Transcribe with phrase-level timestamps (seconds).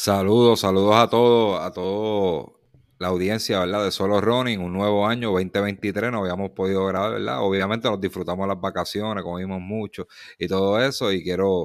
[0.00, 2.52] Saludos, saludos a todos, a toda
[3.00, 3.82] la audiencia, ¿verdad?
[3.84, 7.40] De Solo Running, un nuevo año 2023, no habíamos podido grabar, ¿verdad?
[7.42, 10.06] Obviamente nos disfrutamos las vacaciones, comimos mucho
[10.38, 11.64] y todo eso, y quiero,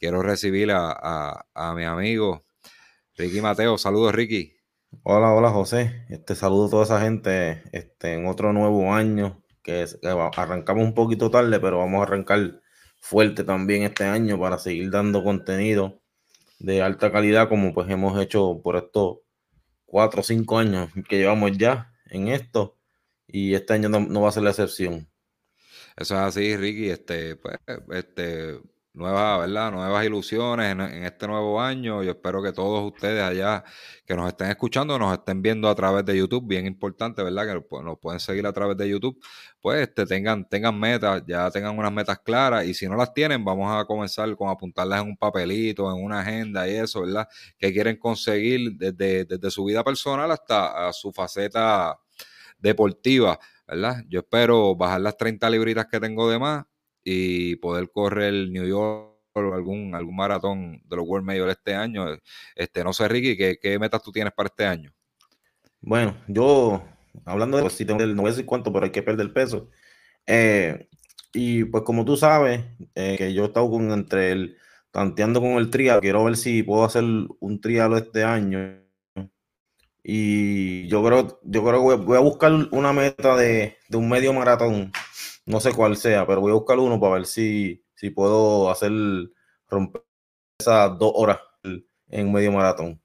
[0.00, 1.44] quiero recibir a,
[1.76, 2.46] mi amigo
[3.14, 3.76] Ricky Mateo.
[3.76, 4.56] Saludos, Ricky.
[5.02, 6.06] Hola, hola, José.
[6.08, 10.94] Este saludo a toda esa gente este, en otro nuevo año, que, que arrancamos un
[10.94, 12.58] poquito tarde, pero vamos a arrancar
[13.00, 16.00] fuerte también este año para seguir dando contenido
[16.58, 19.18] de alta calidad como pues hemos hecho por estos
[19.84, 22.76] cuatro o cinco años que llevamos ya en esto
[23.26, 25.08] y este año no, va a ser la excepción.
[25.96, 26.90] Eso es así, Ricky.
[26.90, 27.58] Este, pues,
[27.90, 28.60] este,
[28.96, 29.70] nuevas, ¿verdad?
[29.72, 32.02] Nuevas ilusiones en, este nuevo año.
[32.02, 33.62] Yo espero que todos ustedes allá
[34.06, 37.46] que nos estén escuchando, nos estén viendo a través de YouTube, bien importante, ¿verdad?
[37.46, 39.22] Que nos pueden seguir a través de YouTube,
[39.60, 43.44] pues este, tengan, tengan metas, ya tengan unas metas claras y si no las tienen,
[43.44, 47.28] vamos a comenzar con apuntarlas en un papelito, en una agenda y eso, ¿verdad?
[47.58, 51.98] Que quieren conseguir desde, desde su vida personal hasta su faceta
[52.58, 54.02] deportiva, ¿verdad?
[54.08, 56.64] Yo espero bajar las 30 libritas que tengo de más
[57.08, 62.04] y poder correr New York o algún, algún maratón de los World Majors este año.
[62.56, 64.92] Este, no sé, Ricky, ¿qué, ¿qué, metas tú tienes para este año?
[65.80, 66.82] Bueno, yo,
[67.24, 69.70] hablando de, si tengo no voy a decir cuánto, pero hay que perder peso.
[70.26, 70.88] Eh,
[71.32, 72.64] y pues como tú sabes,
[72.96, 74.56] eh, que yo he estado con, entre el,
[74.90, 78.82] tanteando con el trial, quiero ver si puedo hacer un trial este año.
[80.02, 84.32] Y yo creo, yo creo que voy, a buscar una meta de, de un medio
[84.32, 84.90] maratón
[85.46, 88.92] no sé cuál sea, pero voy a buscar uno para ver si, si puedo hacer
[89.68, 90.04] romper
[90.58, 91.38] esas dos horas
[92.08, 93.00] en medio maratón.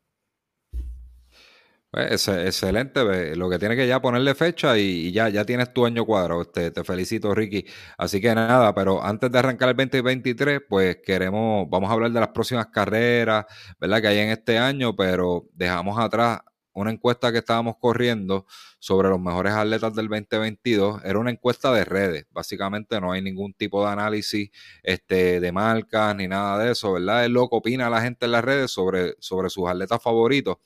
[1.91, 6.05] Pues, excelente, lo que tiene que ya ponerle fecha y, ya, ya tienes tu año
[6.05, 6.45] cuadro.
[6.45, 7.65] Te, te, felicito, Ricky.
[7.97, 12.19] Así que nada, pero antes de arrancar el 2023, pues queremos, vamos a hablar de
[12.21, 13.45] las próximas carreras,
[13.77, 14.01] ¿verdad?
[14.01, 16.39] Que hay en este año, pero dejamos atrás
[16.73, 18.45] una encuesta que estábamos corriendo
[18.79, 22.25] sobre los mejores atletas del 2022 era una encuesta de redes.
[22.31, 24.49] Básicamente no hay ningún tipo de análisis
[24.83, 27.25] este, de marcas ni nada de eso, ¿verdad?
[27.25, 30.57] Es lo que opina la gente en las redes sobre, sobre sus atletas favoritos.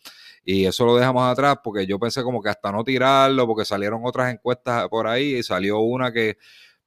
[0.43, 4.01] Y eso lo dejamos atrás porque yo pensé como que hasta no tirarlo, porque salieron
[4.03, 6.37] otras encuestas por ahí y salió una que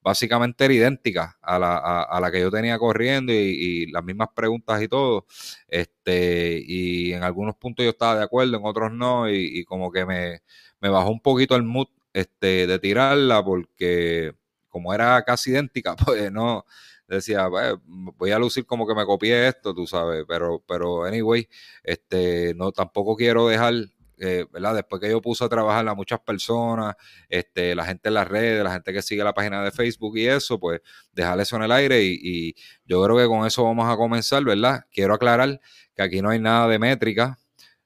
[0.03, 4.81] básicamente era idéntica a la, a, la que yo tenía corriendo y, las mismas preguntas
[4.83, 5.27] y todo.
[5.69, 10.07] Este, y en algunos puntos yo estaba de acuerdo, en otros no, y, como que
[10.07, 10.41] me,
[10.81, 14.35] bajó un poquito el mood este, de tirarla porque
[14.69, 16.65] como era casi idéntica, pues no
[17.09, 21.49] decía, voy a lucir como que me copié esto, tú sabes, pero, pero anyway,
[21.83, 23.75] este, no, tampoco quiero dejar
[24.21, 24.47] eh.
[24.75, 26.95] Después que yo puse a trabajar a muchas personas,
[27.29, 30.27] este, la gente en las redes, la gente que sigue la página de Facebook y
[30.27, 30.81] eso, pues
[31.12, 34.84] dejar eso en el aire y, yo creo que con eso vamos a comenzar, ¿verdad?
[34.91, 35.61] Quiero aclarar
[35.95, 37.39] que aquí no hay nada de métrica,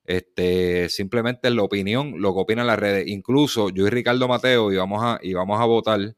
[0.05, 3.07] este, simplemente la opinión, lo que opinan las redes.
[3.09, 6.17] Incluso yo y Ricardo Mateo íbamos a, íbamos a votar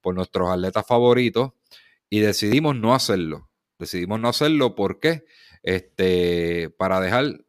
[0.00, 1.52] por nuestros atletas favoritos
[2.10, 3.50] y decidimos no hacerlo.
[3.78, 5.24] Decidimos no hacerlo, ¿por qué?
[5.62, 7.43] Este, para dejar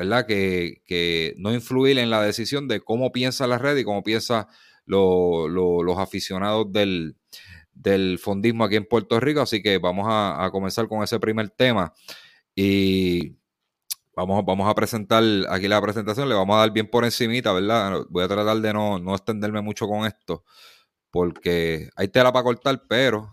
[0.00, 0.24] ¿verdad?
[0.24, 4.48] Que, no influir en la decisión de cómo piensa la red y cómo piensa
[4.86, 7.16] los aficionados del,
[8.18, 9.42] fondismo aquí en Puerto Rico.
[9.42, 11.92] Así que vamos a, comenzar con ese primer tema.
[12.54, 13.36] Y
[14.16, 18.00] vamos, vamos a presentar aquí la presentación, le vamos a dar bien por encimita, ¿verdad?
[18.08, 20.44] Voy a tratar de no, no extenderme mucho con esto,
[21.10, 23.30] porque hay tela para cortar, pero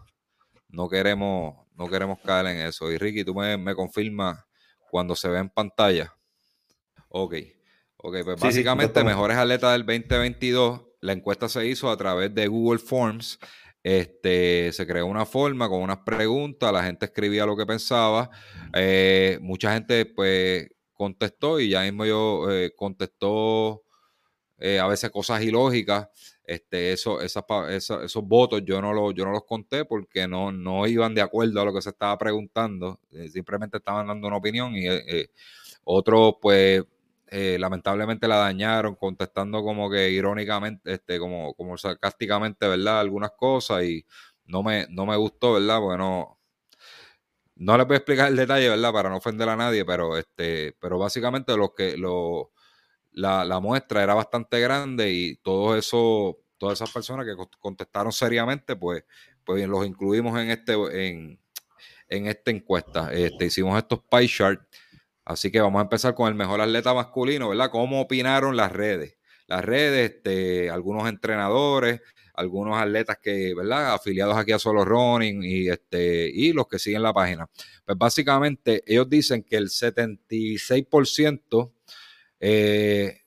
[0.68, 2.92] no queremos, no queremos caer en eso.
[2.92, 4.46] Y Ricky, tú me, me confirmas
[4.92, 6.17] cuando se ve en pantalla.
[7.20, 7.36] Ok.
[7.98, 10.82] Ok, pues básicamente, mejores atletas del 2022.
[11.02, 13.40] La encuesta se hizo a través de Google Forms.
[13.82, 18.30] Este, se creó una forma con unas preguntas, la gente escribía lo que pensaba.
[18.74, 23.84] Eh, mucha gente, pues, contestó y ya mismo yo eh, contestó
[24.60, 26.10] eh, a veces cosas ilógicas.
[26.44, 30.86] Este, eso, esas, esos votos yo no, lo, yo no los conté porque no, no
[30.86, 33.00] iban de acuerdo a lo que se estaba preguntando.
[33.32, 34.86] simplemente estaban dando una opinión y
[35.84, 36.84] otros, pues,
[37.28, 43.00] eh, lamentablemente la dañaron contestando como que irónicamente, este, como, como sarcásticamente, ¿verdad?
[43.00, 44.06] Algunas cosas y
[44.46, 45.80] no me, no me gustó, ¿verdad?
[45.82, 46.40] Bueno,
[47.56, 48.94] no les voy explicar el detalle, ¿verdad?
[48.94, 52.52] Para no ofender a nadie, pero este, pero básicamente los que lo,
[53.12, 58.76] la, la muestra era bastante grande y todo eso, todas esas personas que contestaron seriamente,
[58.76, 59.04] pues,
[59.44, 60.74] pues los incluimos en este,
[61.10, 61.40] en,
[62.10, 63.14] en esta encuesta.
[63.14, 64.68] Este, hicimos estos pie charts.
[65.28, 67.70] Así que vamos a empezar con el mejor atleta masculino, ¿verdad?
[67.70, 69.18] ¿Cómo opinaron las redes?
[69.48, 72.00] Las redes, este, algunos entrenadores,
[72.34, 73.94] algunos atletas que, ¿verdad?
[73.94, 77.46] Afiliados aquí a Solo Running y, este, y los que siguen la página.
[77.86, 81.74] Pues básicamente ellos dicen que el 76%
[82.40, 83.20] eh,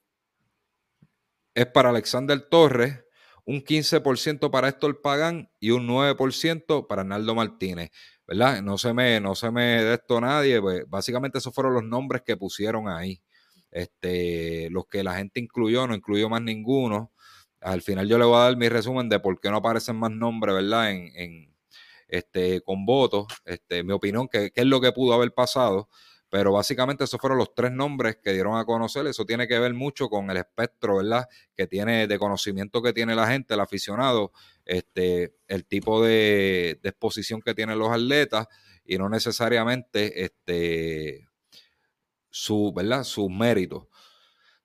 [1.55, 3.05] es para Alexander Torres,
[3.45, 7.91] un 15% para Héctor Pagán y un 9% para Arnaldo Martínez.
[8.31, 8.63] ¿Verdad?
[8.63, 12.23] No se me, no se me de esto nadie, pues básicamente esos fueron los nombres
[12.23, 13.21] que pusieron ahí.
[13.73, 17.13] Este, los que la gente incluyó, no incluyó más ninguno.
[17.61, 20.13] Al final yo le voy a dar mi resumen de por qué no aparecen más
[20.13, 20.93] nombres, ¿verdad?
[20.93, 21.57] En, en
[22.09, 25.89] este, con votos, este, mi opinión, qué es lo que pudo haber pasado.
[26.31, 29.05] Pero básicamente esos fueron los tres nombres que dieron a conocer.
[29.09, 31.29] Eso tiene que ver mucho con el espectro, ¿verdad?
[31.57, 34.33] Que tiene, de conocimiento que tiene la gente, el aficionado,
[34.65, 38.47] este, el tipo de, exposición que tienen los atletas
[38.85, 41.29] y no necesariamente este,
[42.31, 43.03] su, ¿verdad?
[43.03, 43.89] sus méritos.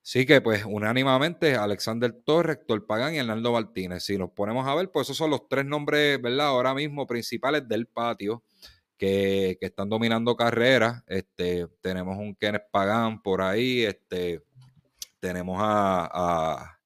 [0.03, 4.03] Así que, pues, unánimamente, Alexander Torres, Héctor Pagán y Hernando Martínez.
[4.03, 6.45] Si nos ponemos a ver, pues esos son los tres nombres, ¿verdad?
[6.45, 8.43] Ahora mismo principales del patio
[8.97, 11.03] que, están dominando carreras.
[11.07, 14.43] Este, tenemos un Kenneth Pagán por ahí, este,
[15.19, 16.79] tenemos a,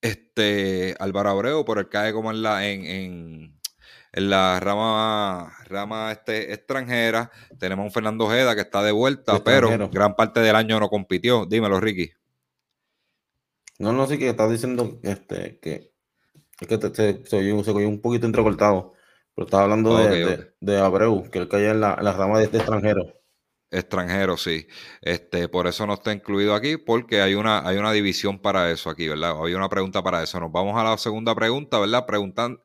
[0.00, 2.84] este Álvaro Abreu por el cae como en la en,
[4.12, 7.30] en, la rama rama este, extranjera.
[7.58, 11.44] Tenemos un Fernando Ojeda que está de vuelta, pero gran parte del año no compitió.
[11.46, 12.12] Dímelo, Ricky.
[13.78, 15.92] No, no, sí que estás diciendo este, que
[16.60, 18.94] es que se, se, un poquito entrecortado.
[19.36, 23.12] Pero estaba hablando de, Abreu, que él caía en la, rama de este extranjero.
[23.70, 24.66] Extranjero, sí.
[25.02, 28.88] Este, por eso no está incluido aquí, porque hay una, hay una división para eso
[28.88, 29.34] aquí, ¿verdad?
[29.44, 30.40] Hay una pregunta para eso.
[30.40, 32.06] Nos vamos a la segunda pregunta, ¿verdad?
[32.06, 32.62] Preguntan,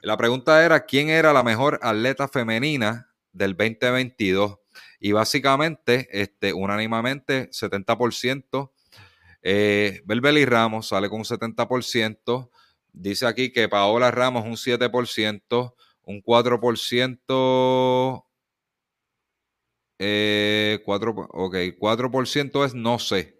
[0.00, 4.60] la pregunta era: ¿quién era la mejor atleta femenina del 2022?
[5.00, 8.72] Y básicamente, este, unánimamente, 70%.
[9.42, 12.48] Eh, Belbeli Ramos sale con un 70%.
[12.94, 15.74] Dice aquí que Paola Ramos un 7%
[16.08, 18.24] un 4%,
[19.98, 23.36] eh, 4, ok, 4% es no sé.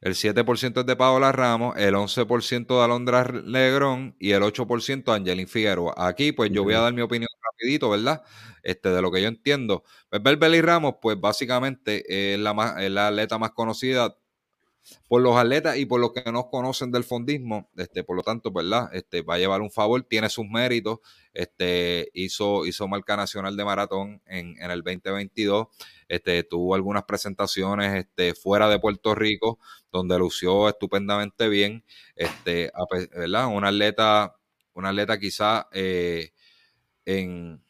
[0.00, 5.18] El 7% es de Paola Ramos, el 11% de Alondra Legrón y el 8% de
[5.18, 5.92] Angelín Figueroa.
[5.96, 8.22] Aquí, pues yo voy a dar mi opinión rapidito, ¿verdad?
[8.62, 9.84] Este, de lo que yo entiendo.
[10.08, 14.16] Pues Belbeli Ramos, pues básicamente es la, más, es la atleta más conocida
[15.08, 18.50] por los atletas y por los que no conocen del fondismo, este, por lo tanto,
[18.50, 18.90] ¿verdad?
[18.92, 20.98] Este, va a llevar un favor, tiene sus méritos,
[21.32, 25.68] este, hizo, hizo marca nacional de maratón en, en el 2022,
[26.08, 29.58] este, tuvo algunas presentaciones este, fuera de Puerto Rico,
[29.92, 31.84] donde lució estupendamente bien,
[32.16, 32.72] este,
[33.14, 33.46] ¿verdad?
[33.48, 34.36] Un atleta,
[34.74, 36.32] un atleta quizá eh,
[37.04, 37.62] en,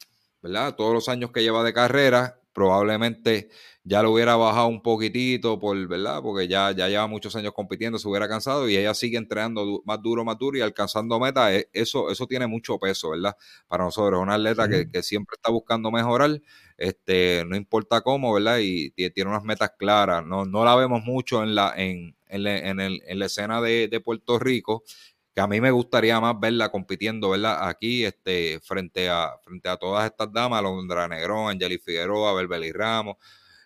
[0.43, 0.75] ¿verdad?
[0.75, 3.49] Todos los años que lleva de carrera, probablemente
[3.85, 6.21] ya lo hubiera bajado un poquitito, por, ¿verdad?
[6.21, 10.03] Porque ya, ya lleva muchos años compitiendo, se hubiera cansado y ella sigue entrenando más
[10.03, 11.53] duro, más duro y alcanzando metas.
[11.53, 13.35] E, eso, eso tiene mucho peso, ¿verdad?
[13.67, 16.43] Para nosotros, es una atleta que, siempre está buscando mejorar,
[16.77, 18.59] este, no importa cómo, ¿verdad?
[18.61, 20.27] Y tiene unas metas claras.
[20.27, 24.39] No, no la vemos mucho en la, en, en, en, la escena de, de Puerto
[24.39, 24.85] Rico
[25.35, 27.69] que a mí me gustaría más verla compitiendo, ¿verdad?
[27.69, 33.17] Aquí, este, frente a, frente a todas estas damas, Londra Negrón, Angeli Figueroa, Belbeli Ramos,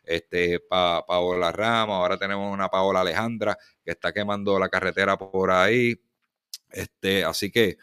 [0.04, 5.50] este, pa, Paola Ramos, ahora tenemos una Paola Alejandra que está quemando la carretera por
[5.50, 5.98] ahí.
[6.70, 7.78] Este, así que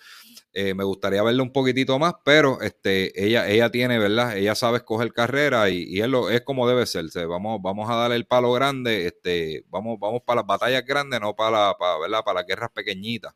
[0.53, 4.37] eh, me gustaría verla un poquitito más, pero este, ella, ella tiene, ¿verdad?
[4.37, 7.05] Ella sabe escoger carrera y, y es, lo, es como debe ser.
[7.27, 11.35] Vamos, vamos a darle el palo grande, este, vamos, vamos para las batallas grandes, no
[11.35, 12.23] para, para, ¿verdad?
[12.25, 13.33] para las guerras pequeñitas.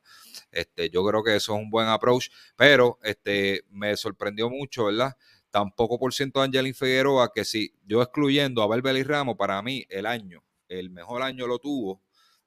[0.56, 5.18] Este, yo creo que eso es un buen approach, pero este, me sorprendió mucho, ¿verdad?
[5.52, 9.86] Tampoco por ciento de Angelín Figueroa, que si yo excluyendo a Belbeli Ramos, para mí
[9.90, 12.02] el año, el mejor año lo tuvo,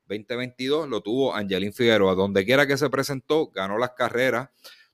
[0.08, 2.14] 2022 lo tuvo Angelín Figueroa.
[2.14, 4.48] Donde quiera que se presentó, ganó las carreras,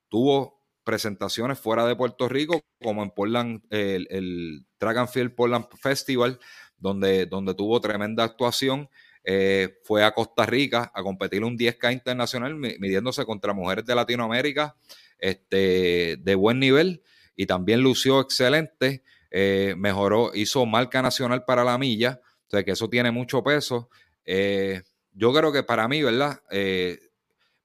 [0.08, 6.40] tuvo presentaciones fuera de Puerto Rico, como en Portland, el, el Track Field Portland Festival,
[6.78, 8.90] donde, donde tuvo tremenda actuación.
[9.24, 14.76] Eh, fue a Costa Rica a competir un 10K internacional, midiéndose contra mujeres de Latinoamérica
[15.18, 17.02] este, de buen nivel
[17.36, 22.72] y también lució excelente, eh, mejoró, hizo marca nacional para la milla, o sea que
[22.72, 23.88] eso tiene mucho peso.
[24.24, 26.40] Eh, yo creo que para mí, ¿verdad?
[26.50, 26.98] Eh,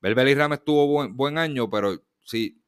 [0.01, 2.59] Belbeli Rames tuvo buen año, pero sí,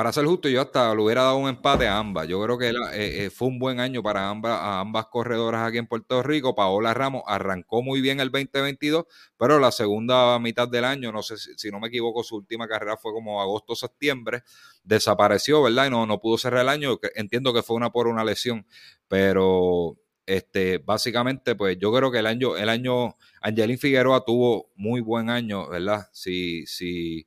[0.00, 2.26] para ser justo, yo hasta le hubiera dado un empate a ambas.
[2.26, 5.86] Yo creo que eh, eh, fue un buen año para ambas, ambas corredoras aquí en
[5.86, 6.54] Puerto Rico.
[6.54, 9.04] Paola Ramos arrancó muy bien el 2022,
[9.36, 12.96] pero la segunda mitad del año, no sé si, no me equivoco, su última carrera
[12.96, 14.42] fue como agosto-septiembre,
[14.84, 15.88] desapareció, ¿verdad?
[15.88, 16.98] Y no, no pudo cerrar el año.
[17.14, 18.66] Entiendo que fue una por una lesión,
[19.06, 25.02] pero este, básicamente, pues yo creo que el año, el año, Angelín Figueroa tuvo muy
[25.02, 26.08] buen año, ¿verdad?
[26.14, 27.26] Si, si,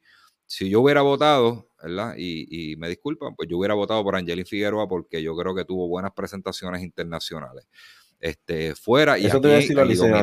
[0.53, 2.13] si yo hubiera votado, ¿verdad?
[2.15, 5.87] Y, me disculpan, pues yo hubiera votado por Angelín Figueroa porque yo creo que tuvo
[5.87, 7.65] buenas presentaciones internacionales.
[8.19, 10.13] Este, fuera y eso te iba a decir,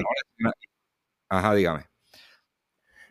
[1.28, 1.86] Ajá, dígame.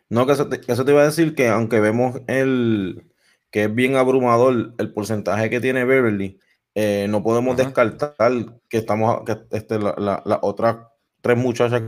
[0.07, 3.11] No, que eso te, iba a decir que aunque vemos el
[3.51, 6.39] que es bien abrumador el porcentaje que tiene Beverly,
[6.73, 8.31] eh, no podemos descartar
[8.69, 10.87] que estamos que este, las la, otras
[11.19, 11.81] tres muchachas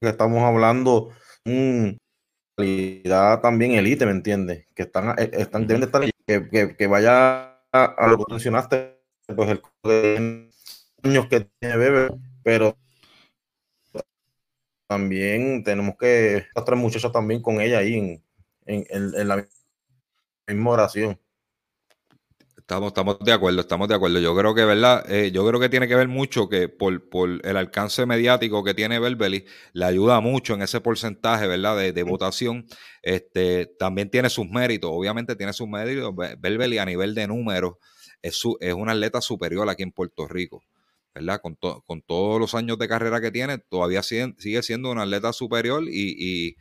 [0.00, 1.10] que estamos hablando,
[2.56, 4.66] calidad también elite, ¿me entiendes?
[4.74, 9.00] Que están, eh, están deben de estar que, que, vaya a, lo que mencionaste,
[9.34, 10.50] pues el
[11.02, 12.08] años que tiene Bebe,
[12.42, 12.76] pero
[14.88, 18.24] también tenemos que estas tres muchachas también con ella ahí en,
[18.66, 19.46] en, en la
[20.48, 21.18] misma oración.
[22.68, 24.18] Estamos, estamos de acuerdo, estamos de acuerdo.
[24.18, 25.08] Yo creo que, ¿verdad?
[25.08, 27.00] Eh, yo creo que tiene que ver mucho que por,
[27.44, 31.76] el alcance mediático que tiene Belbeli, le ayuda mucho en ese porcentaje, ¿verdad?
[31.76, 32.66] De, votación.
[33.02, 36.12] Este, también tiene sus méritos, obviamente tiene sus méritos.
[36.40, 37.74] Belbeli a nivel de números
[38.20, 40.64] es, su, es una atleta superior aquí en Puerto Rico.
[41.14, 41.40] ¿verdad?
[41.40, 45.32] Con, con todos los años de carrera que tiene, todavía sigue, sigue siendo una atleta
[45.32, 46.56] superior y, y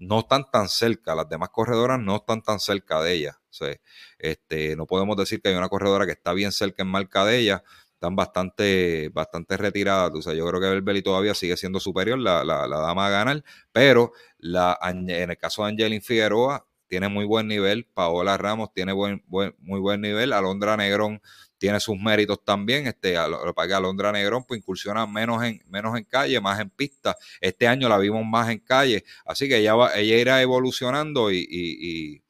[0.00, 3.38] no están tan cerca, las demás corredoras no están tan cerca de ella.
[3.50, 3.76] O sea,
[4.18, 7.38] este, no podemos decir que hay una corredora que está bien cerca en marca de
[7.38, 10.12] ella, están bastante, bastante retiradas.
[10.14, 13.10] O sea, yo creo que Belbeli todavía sigue siendo superior, la, la, la, dama a
[13.10, 18.72] ganar, pero la, en el caso de Angelin Figueroa tiene muy buen nivel, Paola Ramos
[18.72, 21.20] tiene muy buen nivel, Alondra Negrón
[21.60, 22.86] tiene sus méritos también.
[22.86, 23.14] Este,
[23.54, 27.16] para que Alondra Negrón pues, incursiona menos en, menos en calle, más en pista.
[27.40, 32.22] Este año la vimos más en calle, así que ella, va, ella irá evolucionando y,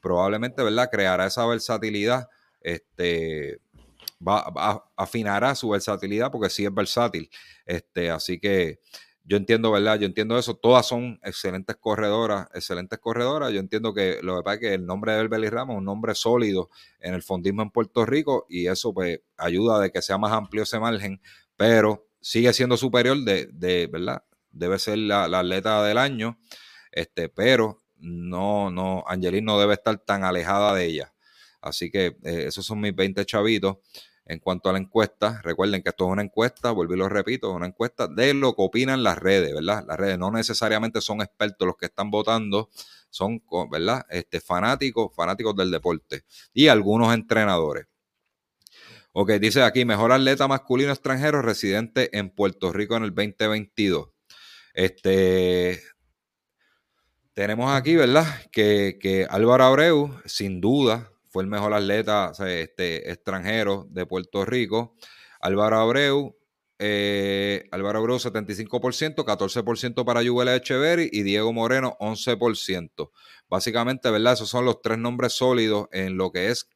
[0.00, 0.90] probablemente, ¿verdad?
[0.92, 2.28] Creará esa versatilidad.
[2.60, 3.58] Este,
[4.26, 7.30] va, afinará su versatilidad porque sí es versátil.
[7.64, 8.80] Este, así que
[9.26, 9.98] yo entiendo, ¿verdad?
[9.98, 10.54] Yo entiendo eso.
[10.54, 13.52] Todas son excelentes corredoras, excelentes corredoras.
[13.52, 15.84] Yo entiendo que lo que pasa es que el nombre de Belbeli Ramos es un
[15.86, 16.68] nombre sólido
[17.00, 20.64] en el fondismo en Puerto Rico y eso pues ayuda de que sea más amplio
[20.64, 21.22] ese margen,
[21.56, 24.22] pero sigue siendo superior de, de ¿verdad?
[24.50, 26.38] Debe ser la, atleta del año,
[26.92, 31.14] este, pero no, no, Angelina no debe estar tan alejada de ella.
[31.62, 33.78] Así que eh, esos son mis 20 chavitos.
[34.26, 37.56] En cuanto a la encuesta, recuerden que esto es una encuesta, volví lo repito, es
[37.56, 39.84] una encuesta de lo que opinan las redes, ¿verdad?
[39.86, 42.70] Las redes no necesariamente son expertos los que están votando,
[43.10, 44.06] son, ¿verdad?
[44.08, 47.86] Este, fanáticos, fanáticos del deporte y algunos entrenadores.
[49.12, 54.08] Ok, dice aquí, mejor atleta masculino extranjero residente en Puerto Rico en el 2022.
[54.72, 55.80] Este,
[57.34, 58.26] tenemos aquí, ¿verdad?
[58.50, 64.94] Que, que Álvaro Abreu, sin duda, fue el mejor atleta este, extranjero de Puerto Rico.
[65.40, 66.38] Álvaro Abreu,
[66.78, 73.10] eh, Álvaro Abreu 75%, 14% para Yuvel Echeverry y Diego Moreno 11%.
[73.48, 74.34] Básicamente, ¿verdad?
[74.34, 76.68] Esos son los tres nombres sólidos en lo que es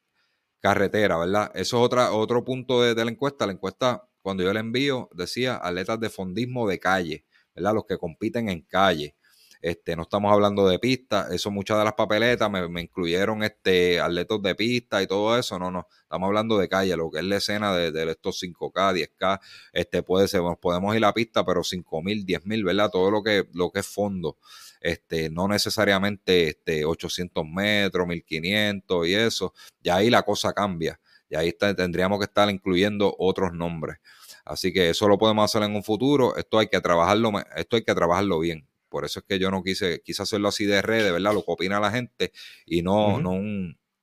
[0.59, 1.53] carretera, ¿verdad?
[1.55, 3.47] Eso es otra, otro punto de, de la encuesta.
[3.47, 7.75] La encuesta, cuando yo la envío, decía atletas de fondismo de calle, ¿verdad?
[7.75, 9.15] Los que compiten en calle.
[9.61, 14.41] Este, no estamos hablando de pista, eso muchas de las papeletas me, incluyeron este, atletas
[14.43, 17.37] de pista y todo eso, no, no, estamos hablando de calle, lo que es la
[17.37, 19.41] escena de, estos 5K, 10K,
[19.73, 22.91] este, puede ser, podemos ir a la pista, pero 5.000, 10.000, ¿verdad?
[22.91, 24.39] Todo lo que, lo que es fondo,
[24.81, 31.37] este, no necesariamente este, 800 metros, 1500 y eso, ya ahí la cosa cambia, y
[31.37, 33.99] ahí tendríamos que estar incluyendo otros nombres.
[34.45, 36.35] Así que eso lo podemos hacer en un futuro.
[36.37, 38.67] Esto hay que trabajarlo, esto hay que trabajarlo bien.
[38.89, 41.35] Por eso es que yo no quise, quise hacerlo así de red, ¿verdad?
[41.35, 42.33] Lo que opina la gente
[42.67, 43.41] y no, no,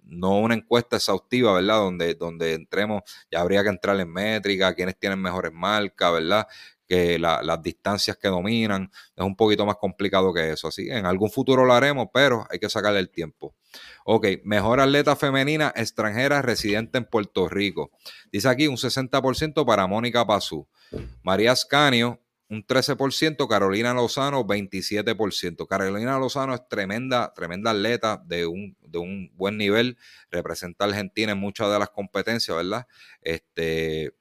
[0.07, 1.77] no una encuesta exhaustiva, ¿verdad?
[1.77, 6.47] Donde, donde entremos, ya habría que entrar en métrica, quiénes tienen mejores marcas, ¿verdad?
[6.87, 10.67] Que las distancias que dominan, es un poquito más complicado que eso.
[10.67, 13.55] Así en algún futuro lo haremos, pero hay que sacarle el tiempo.
[14.05, 17.89] Ok, mejor atleta femenina extranjera residente en Puerto Rico.
[18.31, 20.67] Dice aquí un 60% para Mónica Pazú.
[21.23, 25.67] María Ascanio, un 13%, Carolina Lozano 27%.
[25.67, 29.97] Carolina Lozano es tremenda, tremenda atleta de un, de un buen nivel,
[30.29, 32.87] representa a Argentina en muchas de las competencias, ¿verdad?
[33.21, 34.13] Este,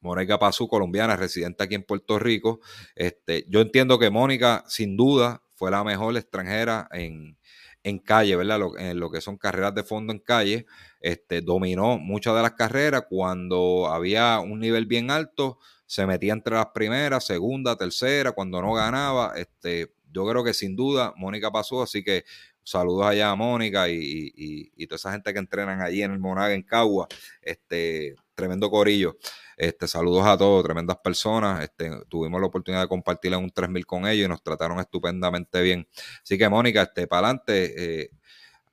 [0.00, 2.60] Mónica Pazú, colombiana, residente aquí en Puerto Rico.
[2.94, 7.38] Este, yo entiendo que Mónica, sin duda, fue la mejor extranjera en,
[7.82, 8.60] en calle, ¿verdad?
[8.78, 10.66] en lo que son carreras de fondo en calle,
[11.00, 16.54] este, dominó muchas de las carreras cuando había un nivel bien alto, se metía entre
[16.54, 21.82] las primeras, segunda, tercera, cuando no ganaba, este, yo creo que sin duda Mónica pasó,
[21.82, 22.24] así que
[22.62, 26.52] saludos allá a Mónica y, y, toda esa gente que entrenan allí en el Monaga,
[26.52, 27.06] en Cagua,
[27.40, 29.16] este, tremendo corillo.
[29.56, 31.62] Este, saludos a todos, tremendas personas.
[31.62, 35.62] Este, tuvimos la oportunidad de compartir en un 3000 con ellos y nos trataron estupendamente
[35.62, 35.88] bien.
[36.22, 38.02] Así que, Mónica, este, para adelante.
[38.02, 38.10] Eh,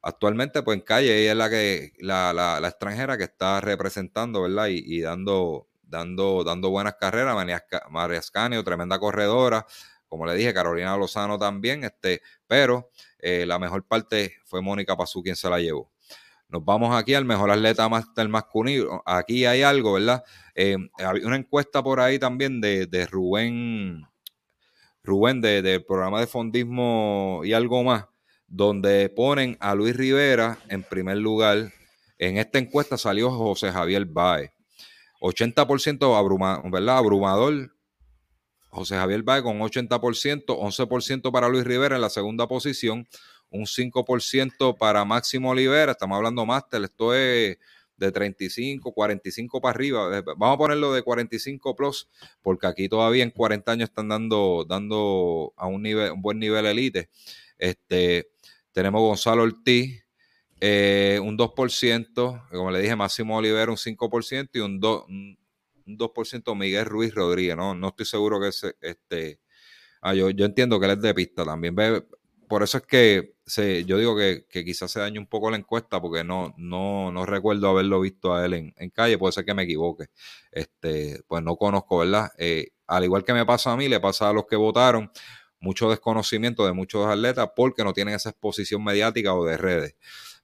[0.01, 4.41] actualmente, pues en calle, ella es la que, la, la, la extranjera que está representando,
[4.41, 4.67] ¿verdad?
[4.69, 7.35] Y, dando, dando, dando buenas carreras.
[7.89, 9.65] María Ascanio, tremenda corredora.
[10.07, 15.23] Como le dije, Carolina Lozano también, este, pero eh, la mejor parte fue Mónica Pazú
[15.23, 15.91] quien se la llevó.
[16.49, 19.01] Nos vamos aquí al mejor atleta del masculino.
[19.07, 20.23] Aquí hay algo, ¿verdad?
[20.53, 24.05] Eh, había una encuesta por ahí también de, de Rubén,
[25.03, 28.05] Rubén del programa de fondismo y algo más,
[28.45, 31.71] donde ponen a Luis Rivera en primer lugar.
[32.19, 34.51] En esta encuesta salió José Javier Baez.
[35.23, 36.97] 80% abruma, ¿verdad?
[36.97, 37.73] abrumador.
[38.69, 43.07] José Javier Baez con 80%, 11% para Luis Rivera en la segunda posición,
[43.49, 47.57] un 5% para Máximo Olivera, estamos hablando máster, esto es
[47.97, 52.09] de 35, 45 para arriba, eh, vamos a ponerlo de 45 plus,
[52.41, 56.65] porque aquí todavía en 40 años están dando, dando a un nivel, un buen nivel
[56.65, 57.09] elite.
[57.59, 58.31] Este,
[58.71, 60.02] tenemos Gonzalo Ortiz,
[60.65, 65.37] eh, un 2%, como le dije, Máximo Olivera un 5% y un, 2, un
[65.85, 67.75] 2% Miguel Ruiz Rodríguez, ¿no?
[67.75, 69.41] No estoy seguro que ese, este,
[70.01, 72.05] ah, yo, yo entiendo que él es de pista también, ve,
[72.47, 73.33] por eso es que
[73.85, 77.67] yo digo que, quizás se dañe un poco la encuesta porque no, no, no recuerdo
[77.67, 80.05] haberlo visto a él en, calle, puede ser que me equivoque.
[80.49, 82.31] Este, pues no conozco, ¿verdad?
[82.37, 85.11] Eh, al igual que me pasa a mí, le pasa a los que votaron
[85.59, 89.95] mucho desconocimiento de muchos atletas porque no tienen esa exposición mediática o de redes.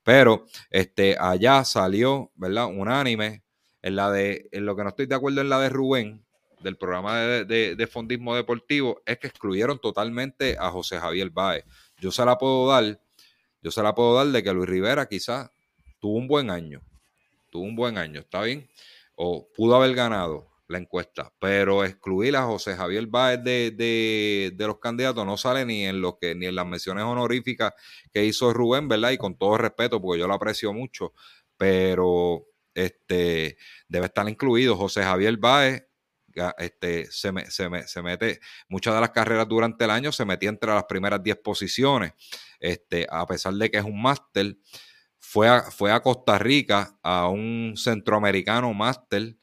[0.10, 2.66] Pero este, allá salió, ¿verdad?
[2.66, 3.44] Unánime.
[3.84, 6.26] En de, en lo que no estoy de acuerdo en la de Rubén,
[6.62, 11.64] del programa de, de, fondismo deportivo, es que excluyeron totalmente a José Javier Báez.
[12.00, 13.00] Yo se la puedo dar,
[13.62, 15.52] yo se la puedo dar de que Luis Rivera quizás
[16.00, 16.82] tuvo un buen año,
[17.52, 18.68] tuvo un buen año, ¿está bien?
[19.14, 25.26] O pudo haber ganado la encuesta, pero excluir a José Javier Báez de, los candidatos
[25.26, 27.74] no sale ni en lo que ni en las menciones honoríficas
[28.14, 29.10] que hizo Rubén, ¿verdad?
[29.12, 31.14] Y con todo respeto, porque yo lo aprecio mucho,
[31.58, 35.88] pero este debe estar incluido José Javier Báez
[36.60, 40.86] este, se, se, mete, muchas de las carreras durante el año se metía entre las
[40.86, 42.14] primeras 10 posiciones,
[42.60, 44.56] este, a pesar de que es un máster,
[45.18, 49.36] fue a, fue a Costa Rica a un centroamericano máster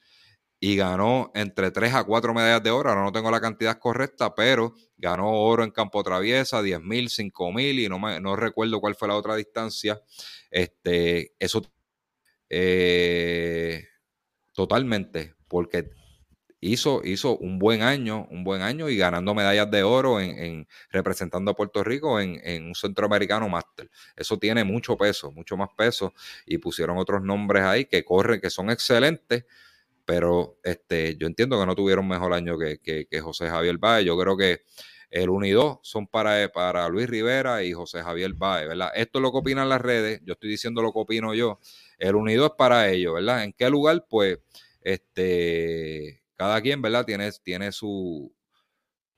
[0.58, 4.34] y ganó entre 3 a 4 medallas de oro, ahora no tengo la cantidad correcta,
[4.34, 8.80] pero ganó oro en campo traviesa, 10 mil, 5 mil y no, me, no recuerdo
[8.80, 10.00] cuál fue la otra distancia.
[10.50, 11.62] Este, eso
[12.48, 13.84] eh,
[14.52, 15.90] totalmente, porque
[16.60, 21.50] hizo, hizo un buen año, un buen año y ganando medallas de oro en, representando
[21.50, 23.90] a Puerto Rico en, un centroamericano máster.
[24.16, 26.14] Eso tiene mucho peso, mucho más peso.
[26.46, 29.44] Y pusieron otros nombres ahí que corren, que son excelentes,
[30.06, 34.06] pero este, yo entiendo que no tuvieron mejor año que, que, José Javier Baez.
[34.06, 34.62] Yo creo que
[35.10, 38.90] el 1 y 2 son para, para Luis Rivera y José Javier Baez, ¿verdad?
[38.94, 41.58] Esto es lo que opinan las redes, yo estoy diciendo lo que opino yo.
[41.98, 43.42] El 1 y 2 es para ellos, ¿verdad?
[43.42, 44.06] ¿En qué lugar?
[44.08, 44.38] Pues,
[44.80, 47.04] este, cada quien, ¿verdad?
[47.04, 48.32] Tiene, tiene su,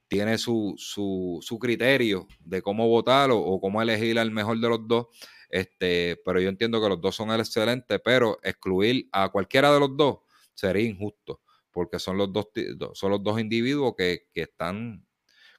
[0.08, 5.06] tiene su, su, criterio de cómo votar o, cómo elegir al mejor de los dos.
[5.50, 9.94] Este, pero yo entiendo que los dos son excelentes, pero excluir a cualquiera de los
[9.94, 10.20] dos
[10.58, 11.40] sería injusto,
[11.70, 12.48] porque son los dos,
[12.94, 15.06] son los dos individuos que, están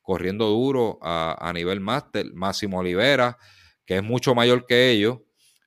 [0.01, 2.33] corriendo duro a, a nivel máster.
[2.33, 3.37] Máximo Olivera,
[3.85, 5.19] que es mucho mayor que ellos,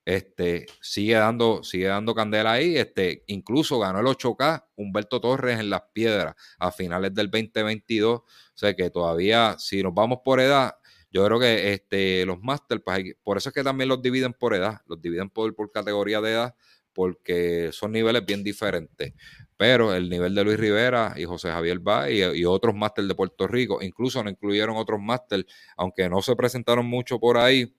[0.04, 2.76] este, sigue dando, sigue dando candela ahí.
[2.76, 8.20] Este, incluso ganó el 8K Humberto Torres en las piedras a finales del 2022.
[8.20, 10.74] O sea que todavía, si nos vamos por edad,
[11.10, 14.54] yo creo que este, los máster, pues por eso es que también los dividen por
[14.54, 16.54] edad, los dividen por, por categoría de edad,
[16.92, 19.14] porque son niveles bien diferentes.
[19.56, 23.46] Pero el nivel de Luis Rivera y José Javier Bay y, otros máster de Puerto
[23.46, 27.74] Rico, incluso no incluyeron otros máster, aunque no se presentaron mucho por ahí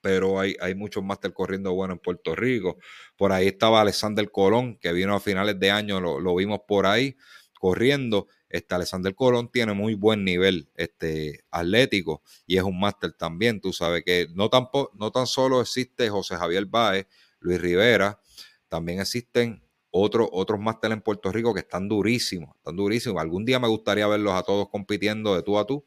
[0.00, 2.78] pero hay, hay muchos máster corriendo bueno en Puerto Rico.
[3.16, 7.16] Por ahí estaba Alexander Colón, que vino a finales de año, lo, vimos por ahí
[7.58, 8.28] corriendo.
[8.48, 13.60] Este Alexander Colón tiene muy buen nivel este, atlético y es un máster también.
[13.60, 17.06] Tú sabes que no tan, no tan solo existe José Javier Báez,
[17.40, 18.20] Luis Rivera,
[18.68, 23.20] también existen otros otros máster en Puerto Rico que están durísimos, están durísimos.
[23.20, 25.86] Algún día me gustaría verlos a todos compitiendo de tú a tú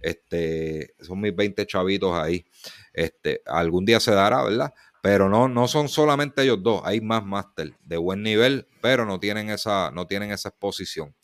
[0.00, 2.44] Este, son mis 20 chavitos ahí.
[2.92, 4.72] Este, algún día se dará, ¿verdad?
[5.02, 9.20] Pero no, no son solamente ellos dos, hay más máster de buen nivel, pero no
[9.20, 11.14] tienen esa, no tienen esa exposición.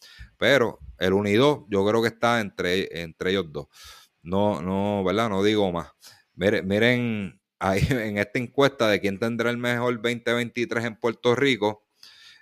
[0.40, 3.66] Pero el unido yo creo que está entre, entre ellos dos.
[4.22, 5.28] No, no, ¿verdad?
[5.28, 5.92] No digo más.
[6.34, 11.84] Miren, miren ahí en esta encuesta de quién tendrá el mejor 2023 en Puerto Rico,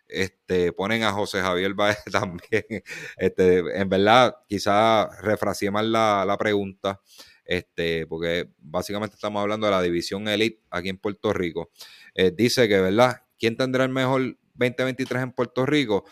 [0.07, 2.85] este, ponen a José Javier Baez también.
[3.17, 7.01] Este, en verdad, quizá refraseé mal la, pregunta,
[7.45, 11.73] este, porque básicamente estamos hablando de la división elite aquí en Puerto Rico.
[12.15, 13.23] Eh, dice que, ¿verdad?
[13.41, 16.05] ¿Quién tendrá el mejor 2023 en Puerto Rico?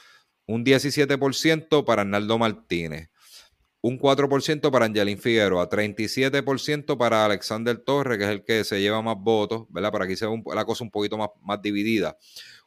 [0.46, 3.10] Un 17% para Arnaldo Martínez,
[3.80, 9.02] un 4% para Angelín Figueroa, 37% para Alexander Torres, que es el que se lleva
[9.02, 9.92] más votos, ¿verdad?
[9.92, 12.16] Para aquí se ve la cosa un poquito más, más dividida.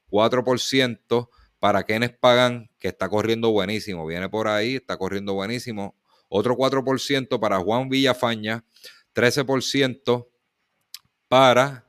[0.10, 5.96] 4% para Kenneth Pagan, que está corriendo buenísimo, viene por ahí, está corriendo buenísimo.
[6.30, 8.64] Otro 4% para Juan Villafaña,
[9.14, 10.28] 13%
[11.28, 11.89] para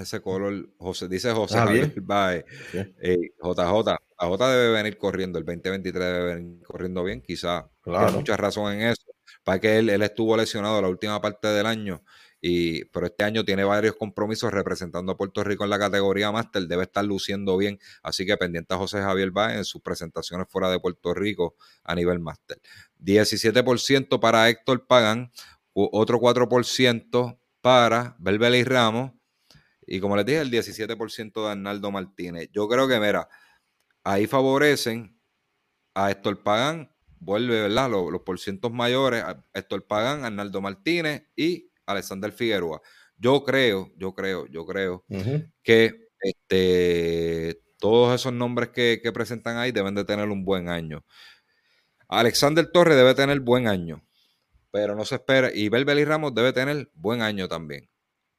[0.00, 2.44] ese color, José, dice José ah, Javier Baez,
[3.02, 7.68] JJ, JJ debe venir corriendo, el 2023 debe venir corriendo bien, quizá.
[7.80, 8.12] Claro.
[8.12, 9.12] mucha razón en eso,
[9.44, 12.02] para que él, él estuvo lesionado la última parte del año
[12.40, 16.66] y, pero este año tiene varios compromisos representando a Puerto Rico en la categoría máster,
[16.66, 20.70] debe estar luciendo bien, así que pendiente a José Javier Báez en sus presentaciones fuera
[20.70, 22.60] de Puerto Rico a nivel máster.
[23.00, 25.32] 17% para Héctor Pagán,
[25.72, 29.12] otro 4% para y Ramos,
[29.86, 32.48] y como les dije, el 17% de Arnaldo Martínez.
[32.52, 33.28] Yo creo que, mira,
[34.04, 35.18] ahí favorecen
[35.94, 37.90] a Héctor Pagán, vuelve, ¿verdad?
[37.90, 42.82] Los, los porcientos mayores, a Héctor Pagán, Arnaldo Martínez y Alexander Figueroa.
[43.16, 45.04] Yo creo, yo creo, yo creo
[45.62, 51.04] que este, todos esos nombres que, presentan ahí deben de tener un buen año.
[52.08, 54.04] Alexander Torres debe tener buen año,
[54.70, 57.88] pero no se espera, y Belbel y Ramos debe tener buen año también,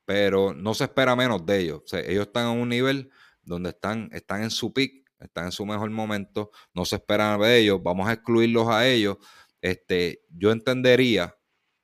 [0.08, 1.82] pero no se espera menos de ellos.
[1.92, 5.90] ellos están a un nivel donde están, están en su pick, están en su mejor
[5.90, 9.18] momento, no se espera de ellos, vamos a excluirlos a ellos.
[9.60, 11.36] Este, yo entendería,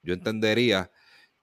[0.03, 0.89] yo entendería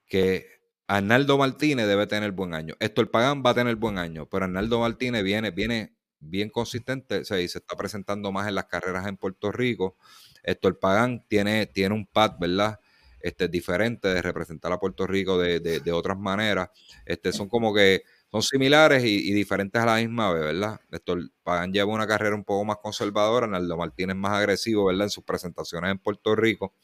[0.06, 0.46] que
[0.86, 2.76] Arnaldo Martínez debe tener buen año.
[2.80, 7.44] El Pagán va a tener buen año, pero Arnaldo Martínez viene, viene bien consistente, se
[7.44, 9.98] está presentando más en las carreras en Puerto Rico.
[10.42, 12.80] El Pagán tiene, tiene un pad, ¿verdad?
[13.20, 16.70] Este, diferente de representar a Puerto Rico de, de otras maneras.
[17.04, 20.80] Este, son como que son similares y, diferentes a la misma vez, ¿verdad?
[20.90, 25.04] Néstor Pagan lleva una carrera un poco más conservadora, Arnaldo Martínez más agresivo, ¿verdad?
[25.04, 26.74] En sus presentaciones en Puerto Rico.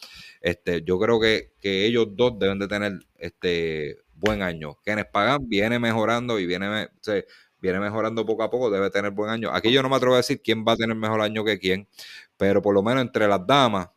[0.40, 4.76] Este, yo creo que, ellos dos deben de tener este buen año.
[4.84, 6.88] Kenneth Pagan viene mejorando y viene,
[7.60, 9.50] viene mejorando poco a poco, debe tener buen año.
[9.52, 11.88] Aquí yo no me atrevo a decir quién va a tener mejor año que quién,
[12.36, 13.88] pero por lo menos entre las damas,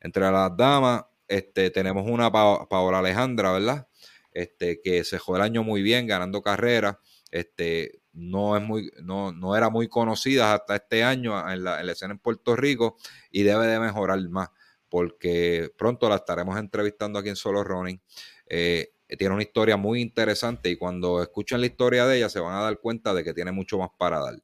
[0.00, 3.86] entre las damas, este, tenemos una Paola Alejandra, ¿verdad?
[4.32, 6.96] este, que se el año muy bien, ganando carreras.
[7.30, 12.14] Este, no, es muy, no, no era muy conocida hasta este año en la, escena
[12.14, 12.96] en Puerto Rico
[13.30, 14.50] y debe de mejorar más,
[14.88, 18.00] porque pronto la estaremos entrevistando aquí en Solo Running.
[18.46, 22.54] Eh, tiene una historia muy interesante y cuando escuchen la historia de ella se van
[22.56, 24.34] a dar cuenta de que tiene mucho más para dar.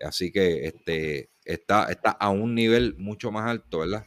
[0.00, 4.04] Así que este, está, está a un nivel mucho más alto, ¿verdad?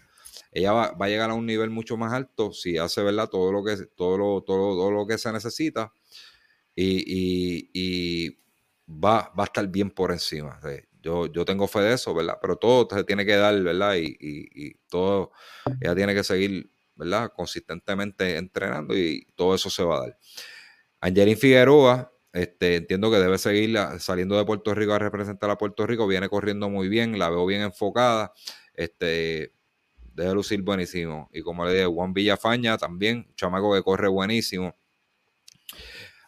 [0.51, 3.29] Ella va, a llegar a un nivel mucho más alto si hace ¿verdad?
[3.29, 5.93] todo lo que todo lo, todo, lo que se necesita
[6.75, 8.37] y,
[8.87, 10.59] va, va, a estar bien por encima.
[11.01, 12.37] Yo, yo tengo fe de eso, ¿verdad?
[12.41, 13.95] Pero todo se tiene que dar, ¿verdad?
[13.97, 15.31] Y, todo,
[15.79, 17.31] ella tiene que seguir, ¿verdad?
[17.35, 20.17] Consistentemente entrenando y todo eso se va a dar.
[21.01, 25.85] Angelín Figueroa, este, entiendo que debe seguir saliendo de Puerto Rico a representar a Puerto
[25.87, 28.33] Rico, viene corriendo muy bien, la veo bien enfocada.
[28.73, 29.53] Este,
[30.13, 31.29] debe lucir buenísimo.
[31.33, 34.75] Y como le dije, Juan Villafaña también, chamaco que corre buenísimo.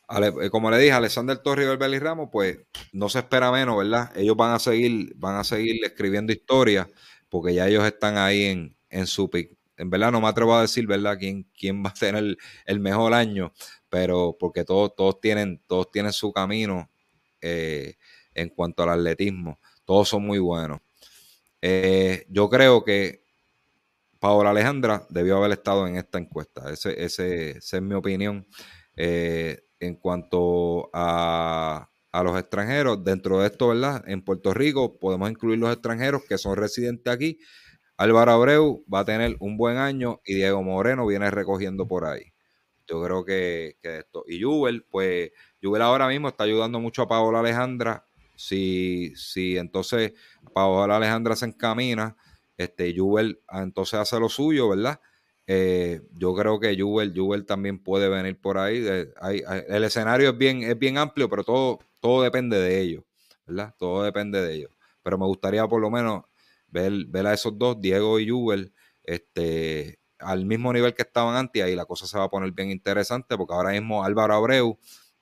[0.10, 2.60] Eh, como le dije, Alexander Torres y Belbeli Ramos, pues
[2.92, 4.12] no se espera menos, ¿verdad?
[4.16, 6.88] Ellos van a seguir, van a seguir escribiendo historias,
[7.30, 9.58] porque ya ellos están ahí en, en su pick.
[9.78, 13.14] En verdad no me atrevo a decir, ¿verdad?, quién, quién va a tener el, mejor
[13.14, 13.54] año,
[13.90, 16.90] pero porque todos, todos, tienen, todos tienen su camino
[17.42, 17.96] eh,
[18.36, 19.60] en cuanto al atletismo.
[19.84, 20.80] Todos son muy buenos.
[21.62, 23.23] Eh, yo creo que
[24.24, 26.72] Paola Alejandra debió haber estado en esta encuesta.
[26.72, 27.26] Ese, esa
[27.58, 28.48] es mi opinión.
[28.96, 31.90] Eh, en cuanto a,
[32.24, 34.02] los extranjeros, dentro de esto, ¿verdad?
[34.08, 37.38] En Puerto Rico podemos incluir los extranjeros que son residentes aquí.
[37.98, 42.32] Álvaro Abreu va a tener un buen año y Diego Moreno viene recogiendo por ahí.
[42.88, 44.24] Yo creo que, esto.
[44.26, 45.32] Y Jubel, pues
[45.62, 48.08] Jubel ahora mismo está ayudando mucho a Paola Alejandra.
[48.38, 50.14] Si, si entonces
[50.54, 52.16] Paola Alejandra se encamina
[52.58, 55.00] este, Jubel ah, entonces hace lo suyo, ¿verdad?
[55.46, 58.86] Eh, yo creo que Jubel, también puede venir por ahí.
[58.86, 63.04] el escenario es bien, es bien amplio, pero todo, todo depende de ellos,
[63.46, 63.76] ¿verdad?
[63.78, 64.72] Todo depende de ellos.
[65.02, 66.24] Pero me gustaría por lo menos
[66.68, 71.62] ver, ver a esos dos, Diego y Jubel, este, al mismo nivel que estaban antes,
[71.64, 74.78] ahí la cosa se va a poner bien interesante, porque ahora mismo Álvaro Abreu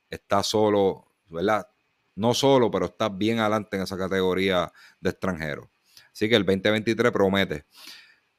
[0.10, 1.68] está solo, ¿verdad?
[2.16, 5.71] No solo, pero está bien adelante en esa categoría de extranjeros.
[6.14, 7.66] Así que el 2023 promete.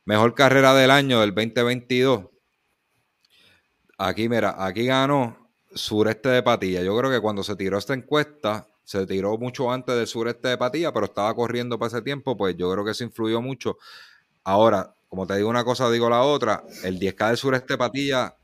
[0.05, 2.27] Mejor carrera del año del 2022.
[3.99, 6.83] Aquí, mira, aquí ganó Sureste de Patilla.
[6.83, 10.59] Yo creo que cuando se tiró esta encuesta, se tiró mucho antes del Sureste de
[10.59, 13.79] Patilla, pero estaba corriendo para ese tiempo, pues yo creo que eso influyó mucho.
[14.45, 18.37] Ahora, como te digo una cosa, digo la otra, el 10K del Sureste de Patilla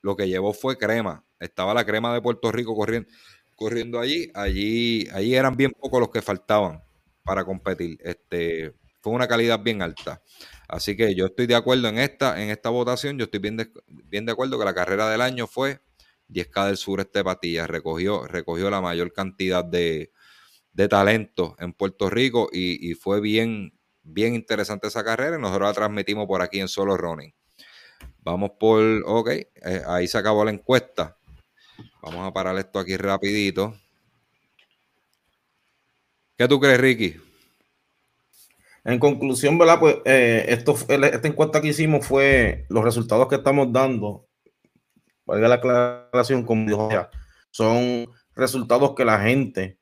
[0.00, 1.24] lo que llevó fue crema.
[1.38, 3.08] Estaba la crema de Puerto Rico corriendo,
[3.54, 4.30] corriendo allí.
[4.34, 6.82] Allí, allí eran bien pocos los que faltaban
[7.22, 7.98] para competir.
[8.02, 10.22] Este, fue una calidad bien alta.
[10.68, 13.70] Así que yo estoy de acuerdo en esta, en esta votación, yo estoy bien de,
[13.86, 15.80] bien de acuerdo que la carrera del año fue
[16.28, 20.12] 10K del sureste de Patillas, recogió, recogió la mayor cantidad de,
[20.72, 25.74] de talento en Puerto Rico y, fue bien, bien interesante esa carrera y nosotros la
[25.74, 27.34] transmitimos por aquí en Solo Running.
[28.18, 31.18] Vamos por, ok, eh, ahí se acabó la encuesta.
[32.02, 33.74] Vamos a parar esto aquí rapidito.
[36.36, 37.16] ¿Qué tú crees, Ricky?
[38.84, 39.78] En conclusión, ¿verdad?
[39.78, 44.26] Pues eh, esto, esta encuesta que hicimos fue los resultados que estamos dando.
[45.24, 47.08] Valga la aclaración, como dijo ya,
[47.50, 49.78] son resultados que la gente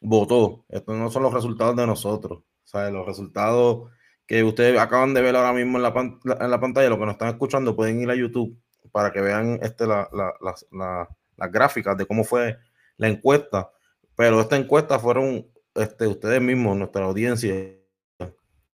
[0.00, 0.64] votó.
[0.68, 2.38] Estos no son los resultados de nosotros.
[2.40, 3.90] O sea, los resultados
[4.26, 5.94] que ustedes acaban de ver ahora mismo en la,
[6.40, 8.56] en la pantalla, lo que nos están escuchando, pueden ir a YouTube
[8.90, 12.58] para que vean este, la, las gráficas de cómo fue
[12.96, 13.70] la encuesta.
[14.16, 17.54] Pero esta encuesta fueron este, ustedes mismos, nuestra audiencia,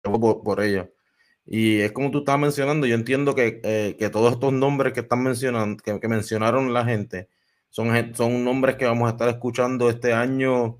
[0.02, 0.90] por, ella.
[1.46, 5.02] Y es como tú estabas mencionando, yo entiendo que, eh, que todos estos nombres que
[5.02, 7.30] están mencionando, que, mencionaron la gente,
[7.70, 10.80] son, son nombres que vamos a estar escuchando este año,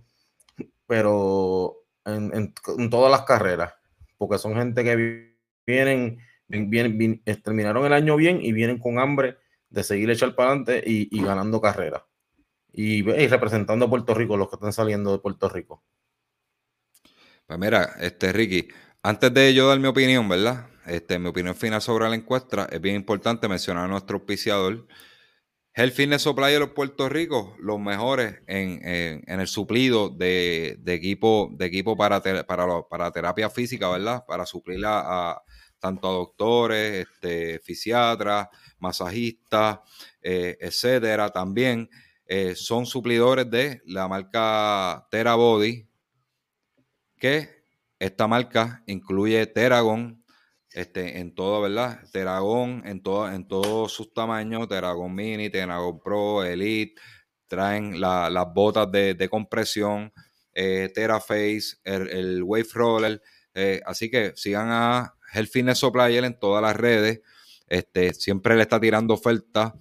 [0.88, 2.54] pero en,
[2.90, 3.74] todas las carreras,
[4.18, 9.38] porque son gente que vienen, vienen, terminaron el año bien y vienen con hambre
[9.70, 12.04] de seguir echar para adelante y, ganando carreras.
[12.72, 15.84] Y, y, representando a Puerto Rico, los que están saliendo de Puerto Rico.
[17.48, 18.68] Pues mira, este Ricky,
[19.04, 20.68] antes de yo dar mi opinión, ¿verdad?
[20.88, 24.88] Este, mi opinión final sobre la encuesta, es bien importante mencionar a nuestro auspiciador.
[25.76, 31.66] Health Fitness Supply de los Puerto Rico, los mejores en, el suplido de, equipo, de
[31.68, 34.26] equipo para, para, terapia física, ¿verdad?
[34.28, 35.40] Para suplir a,
[35.78, 38.48] tanto a doctores, este, fisiatras,
[38.80, 39.80] masajistas,
[40.22, 41.30] eh, etcétera.
[41.30, 41.90] También
[42.26, 45.85] eh, son suplidores de la marca TeraBody,
[47.26, 47.66] que
[47.98, 50.24] esta marca incluye Teragon
[50.70, 52.02] este, en todo, ¿verdad?
[52.12, 57.02] Teragon en, todo, en todos sus tamaños, Teragon Mini, Teragon Pro, Elite,
[57.48, 60.14] traen las botas de, compresión,
[60.54, 63.22] eh, TeraFace, el, Wave Roller.
[63.56, 67.22] Eh, así que sigan a Health Fitness Supplier en todas las redes.
[67.68, 69.74] Este, siempre le está tirando ofertas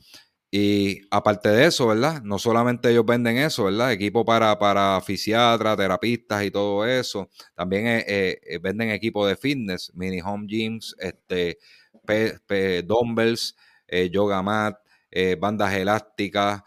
[0.56, 2.22] y aparte de eso, ¿verdad?
[2.22, 3.90] No solamente ellos venden eso, ¿verdad?
[3.90, 7.28] Equipo para, para fisiatras, terapistas y todo eso.
[7.56, 11.58] También eh, eh, eh, venden equipo de fitness, mini home gyms, este,
[12.86, 13.56] dumbbells,
[14.12, 14.76] yoga mat,
[15.40, 16.62] bandas elásticas,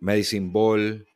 [0.00, 1.06] medicine ball,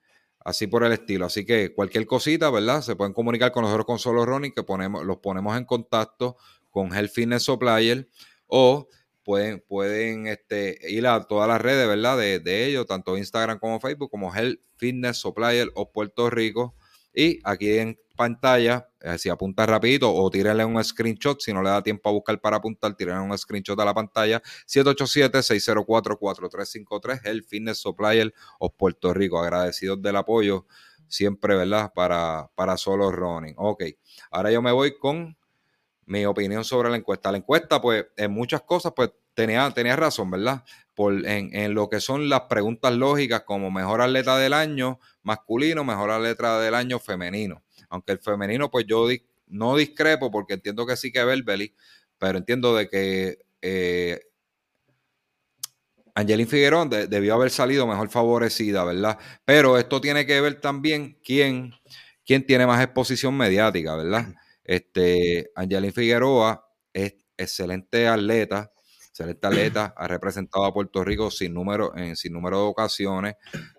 [0.40, 1.24] así por el estilo.
[1.24, 2.82] Así que cualquier cosita, ¿verdad?
[2.82, 6.36] Se pueden comunicar con nosotros con Solo Running, que ponemos, los ponemos en contacto
[6.68, 8.06] con Health Fitness Supplier
[8.46, 8.88] o
[9.28, 12.16] pueden, pueden este, ir a todas las redes, ¿verdad?
[12.16, 16.74] De, de ellos, tanto Instagram como Facebook, como Health Fitness Supplier o Puerto Rico.
[17.12, 21.68] Y aquí en pantalla, eh, si apunta rapidito o tírenle un screenshot, si no le
[21.68, 27.80] da tiempo a buscar para apuntar, tírenle un screenshot a la pantalla, 787-604-4353, Health Fitness
[27.80, 29.38] Supplier o Puerto Rico.
[29.38, 30.64] Agradecidos del apoyo
[31.06, 31.92] siempre, ¿verdad?
[31.94, 33.56] Para, para solo running.
[33.58, 33.84] Ok,
[34.30, 35.36] ahora yo me voy con
[36.08, 37.30] mi opinión sobre la encuesta.
[37.30, 40.64] La encuesta, pues, en muchas cosas, pues, tenía, tenía razón, ¿verdad?
[40.94, 46.10] Por, en, lo que son las preguntas lógicas como mejor atleta del año masculino, mejor
[46.10, 47.62] atleta del año femenino.
[47.90, 49.06] Aunque el femenino, pues yo
[49.46, 51.74] no discrepo porque entiendo que sí que Belbeli,
[52.18, 54.20] pero entiendo de que eh,
[56.14, 59.18] Angelín Figueroa debió haber salido mejor favorecida, ¿verdad?
[59.44, 61.74] Pero esto tiene que ver también quién,
[62.26, 64.34] quién tiene más exposición mediática, ¿verdad?
[64.68, 68.70] Este, Angelín Figueroa es excelente atleta,
[69.08, 73.36] excelente atleta, ha representado a Puerto Rico sin número, en sin número de ocasiones,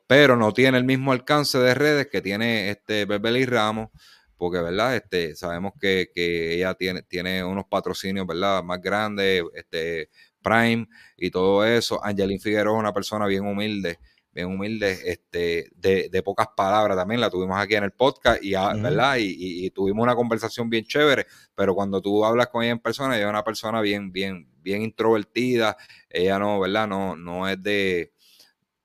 [0.08, 3.90] pero no tiene el mismo alcance de redes que tiene este Beverly Ramos.
[4.36, 4.96] porque, ¿verdad?
[4.96, 8.64] Este, sabemos que, que ella tiene, tiene unos patrocinios, ¿verdad?
[8.64, 10.10] Más grandes, este,
[10.42, 12.04] Prime y todo eso.
[12.04, 14.00] Angelina Figueroa es una persona bien humilde,
[14.34, 18.54] bien humilde, este, de, de, pocas palabras también, la tuvimos aquí en el podcast y,
[18.56, 19.18] ah, ¿verdad?
[19.20, 23.26] Y, tuvimos una conversación bien chévere, pero cuando tú hablas con ella en persona, ella
[23.26, 25.78] es una persona bien, bien, bien introvertida,
[26.10, 26.88] ella no, ¿verdad?
[26.88, 28.14] No, no es de,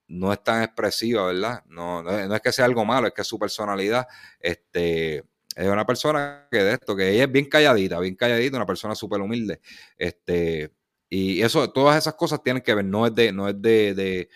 [0.07, 1.63] no es tan expresiva, ¿verdad?
[1.67, 4.07] No, no, es que sea algo malo, es que su personalidad,
[4.39, 5.17] este,
[5.55, 8.95] es una persona que de esto, que ella es bien calladita, bien calladita, una persona
[8.95, 9.61] súper humilde,
[9.97, 10.71] este,
[11.09, 14.29] y eso, todas esas cosas tienen que ver, no es de, no es de, de,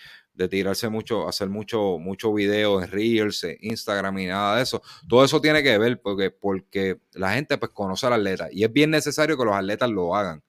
[0.48, 4.82] tirarse mucho, hacer mucho, mucho video en Reels, Instagram y nada de eso.
[5.08, 8.72] Todo eso tiene que ver porque, porque la gente pues conoce al atleta y es
[8.72, 10.44] bien necesario que los atletas lo hagan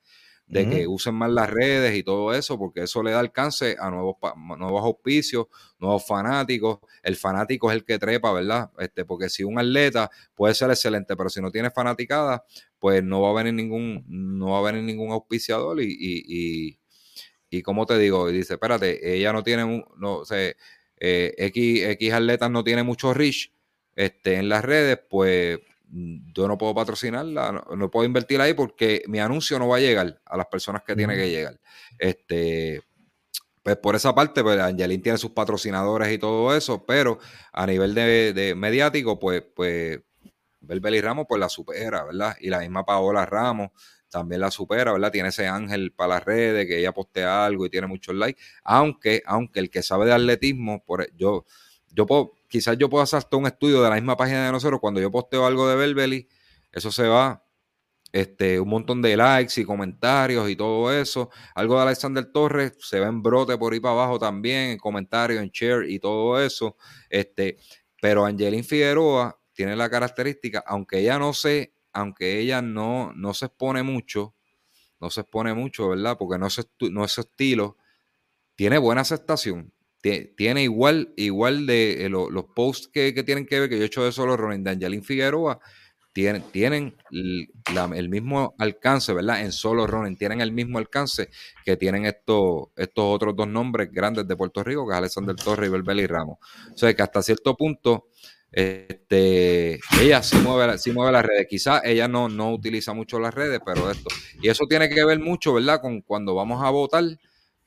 [0.50, 3.88] de que usen más las redes y todo eso, porque eso le da alcance a
[3.88, 4.16] nuevos,
[4.58, 5.46] nuevos auspicios,
[5.78, 6.80] nuevos fanáticos.
[7.04, 8.68] El fanático es el que trepa, ¿verdad?
[8.78, 12.44] Este, porque si un atleta puede ser excelente, pero si no tiene fanaticada,
[12.80, 16.79] pues no va a venir ningún, no va a venir ningún auspiciador y, y, y,
[17.62, 20.52] como te digo, dice, espérate, ella no tiene, no, o sea,
[21.00, 23.52] eh, X, X atletas no tiene mucho reach
[23.96, 25.58] este, en las redes, pues
[25.92, 30.20] yo no puedo patrocinarla, no, puedo invertir ahí porque mi anuncio no va a llegar
[30.24, 31.58] a las personas que tiene que llegar.
[31.98, 32.82] Este,
[33.62, 37.18] pues por esa parte, pues Angelín tiene sus patrocinadores y todo eso, pero
[37.52, 40.00] a nivel de, mediático, pues, pues
[40.60, 42.36] Belbeli Ramos pues la supera, ¿verdad?
[42.40, 43.70] Y la misma Paola Ramos
[44.10, 45.12] también la supera, ¿verdad?
[45.12, 49.22] Tiene ese ángel para las redes, que ella postea algo y tiene muchos likes, aunque,
[49.24, 51.46] aunque el que sabe de atletismo, por, yo,
[51.92, 54.80] yo puedo, quizás yo puedo hacer un estudio de la misma página de nosotros.
[54.80, 56.28] Cuando yo posteo algo de Belbeli,
[56.72, 57.44] eso se va
[58.12, 61.30] este, un montón de likes y comentarios y todo eso.
[61.54, 65.42] Algo de Alexander Torres se va en brote por ahí para abajo también, en comentarios,
[65.42, 66.76] en share y todo eso.
[67.08, 67.58] Este,
[68.00, 73.44] pero Angelín Figueroa tiene la característica, aunque ella no se, aunque ella no, no se
[73.44, 74.34] expone mucho,
[74.98, 76.16] no se expone mucho, ¿verdad?
[76.18, 77.76] Porque no es, no es su estilo,
[78.54, 79.70] tiene buena aceptación
[80.00, 84.02] tiene igual, igual de eh, los posts que, tienen que ver, que yo he hecho
[84.02, 85.60] de solo Ronin de Angelín Figueroa,
[86.14, 89.42] tienen, tienen el mismo alcance, ¿verdad?
[89.42, 91.28] En solo Ronin, tienen el mismo alcance
[91.66, 95.68] que tienen estos, estos otros dos nombres grandes de Puerto Rico, que es Alexander Torres
[95.68, 96.38] y Belbeli Ramos.
[96.74, 98.08] O sea, que hasta cierto punto,
[98.52, 101.46] este, ella sí mueve, las redes.
[101.48, 104.08] Quizás ella no, no utiliza mucho las redes, pero esto.
[104.42, 105.80] Y eso tiene que ver mucho, ¿verdad?
[105.80, 107.04] Con cuando vamos a votar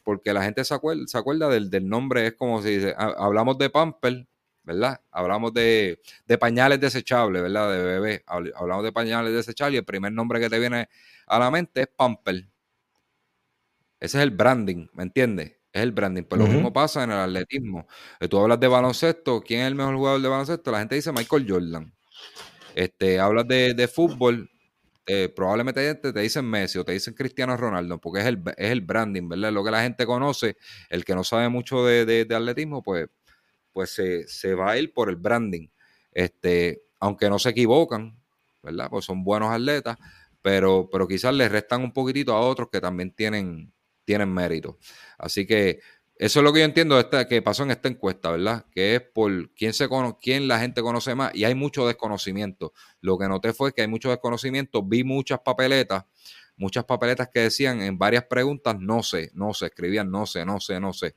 [0.03, 3.69] porque la gente se acuerda, se acuerda del, del, nombre, es como si hablamos de
[3.69, 4.27] pamper,
[4.63, 4.99] ¿verdad?
[5.11, 7.71] Hablamos de, de, pañales desechables, ¿verdad?
[7.71, 10.89] De bebé, hablamos de pañales desechables y el primer nombre que te viene
[11.27, 12.45] a la mente es pamper.
[13.99, 15.53] Ese es el branding, ¿me entiendes?
[15.73, 16.23] Es el branding.
[16.23, 17.87] Pero pues lo mismo pasa en el atletismo.
[18.19, 20.71] Eh, tú hablas de baloncesto, ¿quién es el mejor jugador de baloncesto?
[20.71, 21.93] La gente dice Michael Jordan.
[22.75, 24.49] Este, hablas de, de fútbol,
[25.05, 28.71] eh, probablemente te, te, dicen Messi o te dicen Cristiano Ronaldo, porque es el, es
[28.71, 29.51] el branding, ¿verdad?
[29.51, 30.55] Lo que la gente conoce,
[30.89, 33.09] el que no sabe mucho de, atletismo, pues,
[33.73, 35.67] pues se, va a ir por el branding.
[36.11, 38.17] Este, aunque no se equivocan,
[38.61, 38.89] ¿verdad?
[38.89, 39.97] Pues son buenos atletas,
[40.41, 43.73] pero, pero quizás les restan un poquitito a otros que también tienen,
[44.05, 44.77] tienen mérito.
[45.17, 45.79] Así que
[46.15, 48.65] eso es lo que yo entiendo de esta, que pasó en esta encuesta, ¿verdad?
[48.71, 49.89] Que es por quién, se
[50.21, 52.71] quién la gente conoce más y hay mucho desconocimiento.
[53.01, 54.83] Lo que noté fue que hay mucho desconocimiento.
[54.83, 56.05] Vi muchas papeletas,
[56.55, 60.59] muchas papeletas que decían en varias preguntas, no sé, no sé, escribían no sé, no
[60.59, 61.15] sé, no sé.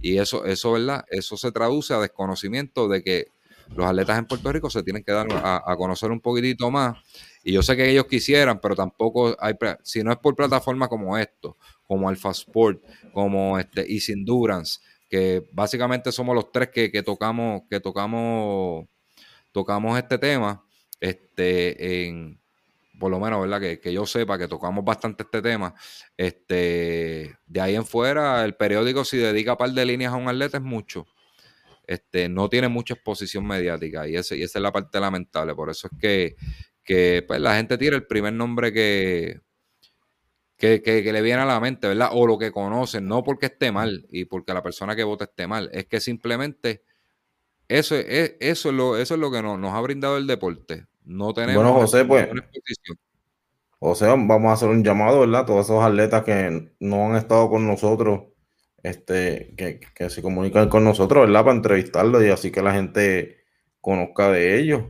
[0.00, 1.04] Y eso, eso, ¿verdad?
[1.10, 3.26] Eso se traduce a desconocimiento de que
[3.74, 6.96] los atletas en Puerto Rico se tienen que dar a, a conocer un poquitito más.
[7.42, 11.18] Y yo sé que ellos quisieran, pero tampoco hay, si no es por plataformas como
[11.18, 17.62] esto, como Alpha Sport, como este Easy Endurance, que básicamente somos los tres que, tocamos,
[17.70, 18.86] que tocamos,
[19.52, 20.64] tocamos este tema,
[21.00, 22.36] este,
[22.98, 23.60] por lo menos, ¿verdad?
[23.80, 25.74] Que, yo sepa que tocamos bastante este tema.
[26.16, 30.28] Este, de ahí en fuera, el periódico si dedica un par de líneas a un
[30.28, 31.06] atleta es mucho.
[31.86, 35.54] Este, no tiene mucha exposición mediática y, ese, y esa es la parte lamentable.
[35.54, 36.36] Por eso es que,
[36.82, 39.40] que pues, la gente tira el primer nombre que,
[40.56, 42.10] que, le viene a la mente, ¿verdad?
[42.12, 45.46] O lo que conocen, no porque esté mal y porque la persona que vota esté
[45.46, 46.82] mal, es que simplemente
[47.68, 50.86] eso es, eso es, lo, eso es lo que nos, ha brindado el deporte.
[51.04, 52.28] No tenemos bueno, José, pues,
[53.78, 55.44] José, vamos a hacer un llamado, ¿verdad?
[55.44, 58.24] Todos esos atletas que no han estado con nosotros,
[58.82, 61.44] este, que, que se comunican con nosotros, ¿verdad?
[61.44, 63.44] Para entrevistarlos y así que la gente
[63.80, 64.82] conozca de ellos.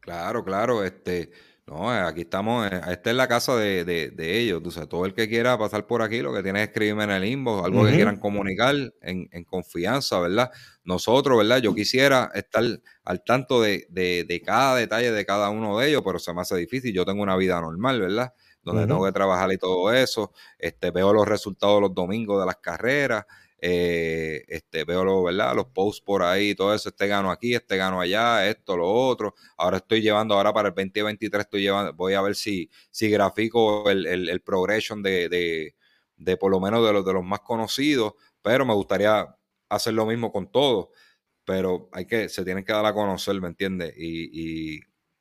[0.00, 1.30] Claro, claro, este
[1.68, 4.62] No, aquí estamos, eh, esta es la casa de, de, ellos.
[4.62, 7.26] Tú todo el que quiera pasar por aquí, lo que tiene es escribirme en el
[7.26, 10.50] inbox, algo que quieran comunicar en, en, confianza, ¿verdad?
[10.84, 11.58] Nosotros, ¿verdad?
[11.58, 12.64] Yo quisiera estar
[13.04, 16.56] al tanto de, de, cada detalle de cada uno de ellos, pero se me hace
[16.56, 16.94] difícil.
[16.94, 18.32] Yo tengo una vida normal, ¿verdad?
[18.62, 20.32] Donde tengo que trabajar y todo eso.
[20.58, 23.26] Este, veo los resultados los domingos de las carreras.
[23.60, 25.54] Eh, este, veo lo, ¿verdad?
[25.54, 29.34] los posts por ahí, todo eso, este gano aquí, este gano allá, esto, lo otro.
[29.56, 33.90] Ahora estoy llevando, ahora para el 2023 estoy llevando, voy a ver si, si grafico
[33.90, 35.74] el, el, progression de, de,
[36.16, 39.26] de, por lo menos de los, de los más conocidos, pero me gustaría
[39.68, 40.88] hacer lo mismo con todos,
[41.44, 43.94] pero hay que, se tienen que dar a conocer, ¿me entiendes?
[43.96, 44.80] Y, y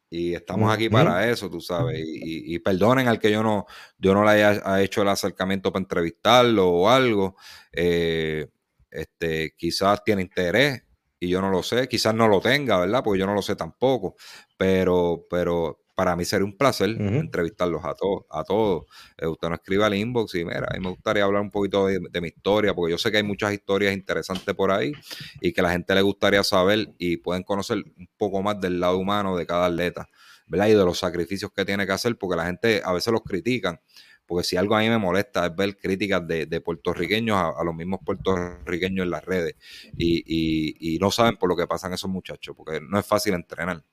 [0.09, 2.01] y estamos aquí para eso, tú sabes.
[2.01, 3.65] Y, perdonen al que yo no,
[3.97, 7.35] yo no le haya hecho el acercamiento para entrevistarlo o algo.
[7.73, 8.47] Eh,
[8.89, 10.83] este, quizás tiene interés
[11.19, 11.87] y yo no lo sé.
[11.89, 13.03] Quizás no lo tenga, ¿verdad?
[13.03, 14.15] Porque yo no lo sé tampoco.
[14.57, 18.85] Pero, pero para mí sería un placer entrevistarlos a todos, a todos.
[19.17, 21.87] Eh, usted no escriba al inbox y mira, a mí me gustaría hablar un poquito
[21.87, 24.91] de, mi historia, porque yo sé que hay muchas historias interesantes por ahí
[25.41, 28.99] y que la gente le gustaría saber y pueden conocer un poco más del lado
[28.99, 30.07] humano de cada atleta,
[30.45, 30.67] ¿verdad?
[30.67, 33.79] Y de los sacrificios que tiene que hacer, porque la gente a veces los critican.
[34.27, 38.01] Porque si algo a mí me molesta es ver críticas de, puertorriqueños a, los mismos
[38.05, 39.55] puertorriqueños en las redes
[39.97, 43.83] y, y no saben por lo que pasan esos muchachos, porque no es fácil entrenar.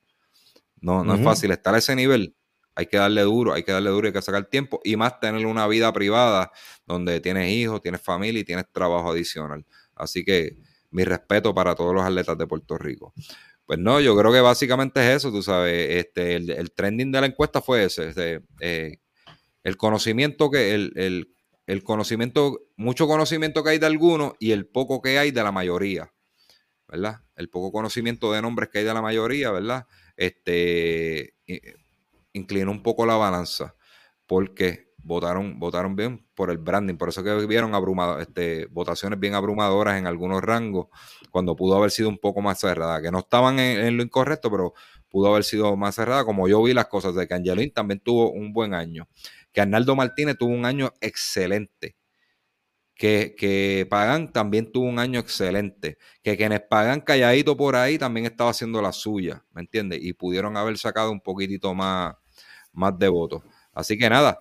[0.85, 2.35] No, no es fácil estar a ese nivel.
[2.75, 5.47] Hay que darle duro, hay que darle duro, hay que sacar tiempo y más tener
[5.47, 6.51] una vida privada
[6.85, 9.65] donde tienes hijos, tienes familia y tienes trabajo adicional.
[9.95, 10.57] Así que
[10.91, 13.15] mi respeto para todos los atletas de Puerto Rico.
[13.65, 17.25] Pues no, yo creo que básicamente es eso, tú sabes, este, el, trending de la
[17.25, 18.99] encuesta fue ese, este, eh,
[19.63, 21.27] el conocimiento que, el,
[21.65, 25.51] el, conocimiento, mucho conocimiento que hay de algunos y el poco que hay de la
[25.51, 26.13] mayoría,
[26.87, 27.21] ¿verdad?
[27.35, 29.87] El poco conocimiento de nombres que hay de la mayoría, ¿verdad?
[30.17, 31.35] Este,
[32.33, 33.75] inclinó un poco la balanza
[34.25, 36.95] porque votaron, votaron bien por el branding.
[36.95, 37.71] Por eso que vieron
[38.19, 40.87] este, votaciones bien abrumadoras en algunos rangos,
[41.31, 44.73] cuando pudo haber sido un poco más cerrada, que no estaban en, lo incorrecto, pero
[45.09, 48.31] pudo haber sido más cerrada, como yo vi las cosas, de que Angelín también tuvo
[48.31, 49.07] un buen año,
[49.53, 51.95] que Arnaldo Martínez tuvo un año excelente
[52.95, 58.25] que, que, Pagan también tuvo un año excelente, que quienes Pagan calladito por ahí también
[58.25, 59.99] estaba haciendo la suya, ¿me entiendes?
[60.01, 62.15] Y pudieron haber sacado un poquitito más,
[62.73, 63.43] más de votos.
[63.73, 64.39] Así que nada,